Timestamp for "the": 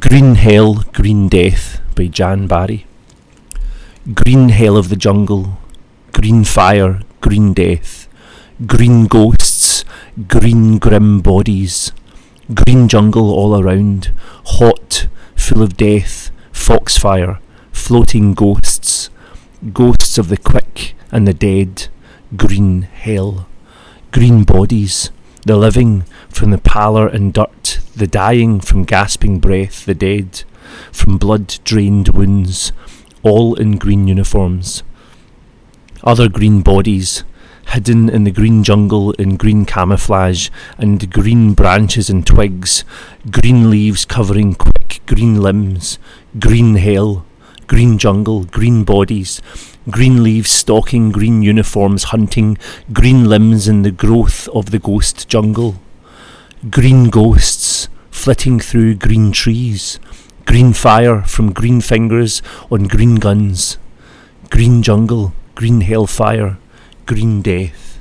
4.88-4.96, 20.30-20.36, 21.28-21.34, 25.46-25.54, 26.50-26.58, 28.00-28.06, 29.84-29.94, 38.24-38.30, 53.82-53.90, 54.70-54.78